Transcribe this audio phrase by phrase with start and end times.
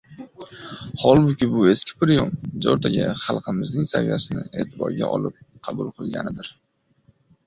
[1.01, 2.31] Holbuki, bu eski priyom
[2.65, 5.37] jo‘rttaga, xalqimizning saviyasini e’tiborga olib
[5.69, 6.51] qabul qilingandir.